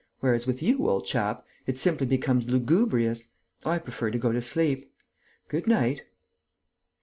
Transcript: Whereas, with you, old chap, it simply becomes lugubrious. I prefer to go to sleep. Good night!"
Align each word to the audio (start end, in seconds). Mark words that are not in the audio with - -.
Whereas, 0.19 0.47
with 0.47 0.63
you, 0.63 0.89
old 0.89 1.05
chap, 1.05 1.45
it 1.67 1.77
simply 1.77 2.07
becomes 2.07 2.49
lugubrious. 2.49 3.33
I 3.63 3.77
prefer 3.77 4.09
to 4.09 4.17
go 4.17 4.31
to 4.31 4.41
sleep. 4.41 4.91
Good 5.47 5.67
night!" 5.67 6.05